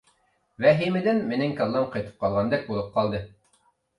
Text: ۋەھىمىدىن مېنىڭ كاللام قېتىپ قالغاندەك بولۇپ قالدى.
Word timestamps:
ۋەھىمىدىن 0.63 1.19
مېنىڭ 1.33 1.51
كاللام 1.59 1.85
قېتىپ 1.95 2.25
قالغاندەك 2.25 2.65
بولۇپ 2.71 2.91
قالدى. 2.99 3.23